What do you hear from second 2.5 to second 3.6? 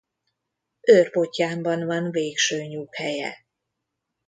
nyughelye.